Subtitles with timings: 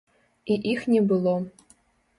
[0.55, 1.37] І іх не было.